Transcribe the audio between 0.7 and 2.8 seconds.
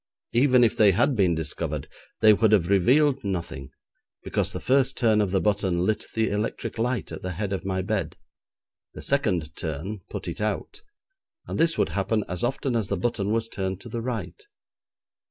they had been discovered, they would have